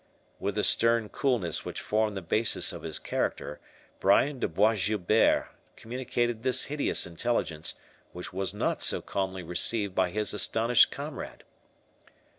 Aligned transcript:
With 0.39 0.55
the 0.55 0.63
stern 0.63 1.09
coolness 1.09 1.63
which 1.63 1.79
formed 1.79 2.17
the 2.17 2.23
basis 2.23 2.73
of 2.73 2.81
his 2.81 2.97
character, 2.97 3.59
Brian 3.99 4.39
de 4.39 4.47
Bois 4.47 4.73
Guilbert 4.75 5.49
communicated 5.75 6.41
this 6.41 6.63
hideous 6.63 7.05
intelligence, 7.05 7.75
which 8.11 8.33
was 8.33 8.51
not 8.51 8.81
so 8.81 8.99
calmly 8.99 9.43
received 9.43 9.93
by 9.93 10.09
his 10.09 10.33
astonished 10.33 10.89
comrade. 10.89 11.43